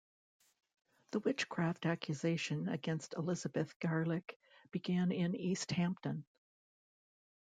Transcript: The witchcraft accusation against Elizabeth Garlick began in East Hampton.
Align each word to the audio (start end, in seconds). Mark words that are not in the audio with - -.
The 1.11 1.19
witchcraft 1.19 1.85
accusation 1.85 2.69
against 2.69 3.13
Elizabeth 3.15 3.77
Garlick 3.79 4.35
began 4.71 5.11
in 5.11 5.35
East 5.35 5.69
Hampton. 5.69 6.25